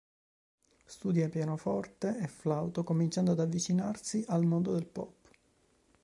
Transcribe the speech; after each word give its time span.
Studia 0.87 1.29
pianoforte 1.29 2.17
e 2.17 2.27
flauto, 2.27 2.83
cominciando 2.83 3.33
ad 3.33 3.39
avvicinarsi 3.39 4.25
al 4.29 4.45
mondo 4.47 4.71
del 4.73 4.87
pop. 4.87 5.29